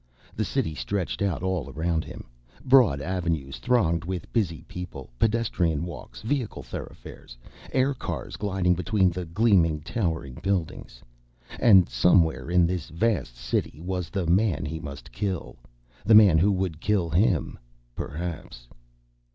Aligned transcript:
The 0.35 0.43
city 0.43 0.73
stretched 0.73 1.21
out 1.21 1.43
all 1.43 1.69
around 1.69 2.03
him—broad 2.05 3.01
avenues 3.01 3.59
thronged 3.59 4.03
with 4.03 4.33
busy 4.33 4.63
people, 4.63 5.11
pedestrian 5.19 5.85
walks, 5.85 6.23
vehicle 6.23 6.63
thoroughfares, 6.63 7.37
aircars 7.71 8.35
gliding 8.35 8.73
between 8.73 9.11
the 9.11 9.25
gleaming, 9.25 9.81
towering 9.81 10.39
buildings. 10.41 11.03
And 11.59 11.87
somewhere 11.87 12.49
in 12.49 12.65
this 12.65 12.89
vast 12.89 13.35
city 13.37 13.79
was 13.79 14.09
the 14.09 14.25
man 14.25 14.65
he 14.65 14.79
must 14.79 15.11
kill. 15.11 15.57
The 16.03 16.15
man 16.15 16.39
who 16.39 16.51
would 16.51 16.81
kill 16.81 17.11
him, 17.11 17.59
perhaps. 17.93 18.67